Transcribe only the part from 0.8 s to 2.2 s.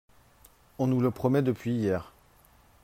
nous le promet depuis hier